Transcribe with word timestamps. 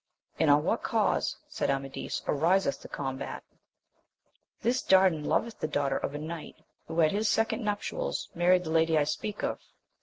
And 0.39 0.49
on 0.49 0.63
what 0.63 0.81
cause, 0.81 1.37
said 1.47 1.69
Amadis, 1.69 2.23
ariseth 2.27 2.81
the 2.81 2.87
combat?— 2.87 3.43
This 4.63 4.81
Dardan 4.81 5.23
loveth 5.25 5.59
the 5.59 5.67
daughter 5.67 5.97
of 5.97 6.15
a 6.15 6.17
knight, 6.17 6.55
who 6.87 7.01
at 7.01 7.11
his 7.11 7.29
second 7.29 7.63
nuptials, 7.63 8.27
married 8.33 8.63
the 8.63 8.71
lady 8.71 8.97
I 8.97 9.03
speak 9.03 9.43
of. 9.43 9.59